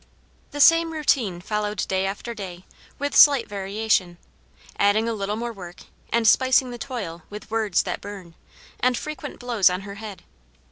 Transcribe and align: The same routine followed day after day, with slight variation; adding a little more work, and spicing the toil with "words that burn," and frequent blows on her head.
The 0.49 0.59
same 0.59 0.93
routine 0.93 1.41
followed 1.41 1.85
day 1.87 2.07
after 2.07 2.33
day, 2.33 2.65
with 2.97 3.15
slight 3.15 3.47
variation; 3.47 4.17
adding 4.79 5.07
a 5.07 5.13
little 5.13 5.35
more 5.35 5.53
work, 5.53 5.81
and 6.11 6.27
spicing 6.27 6.71
the 6.71 6.79
toil 6.79 7.21
with 7.29 7.51
"words 7.51 7.83
that 7.83 8.01
burn," 8.01 8.33
and 8.79 8.97
frequent 8.97 9.37
blows 9.37 9.69
on 9.69 9.81
her 9.81 9.93
head. 10.01 10.23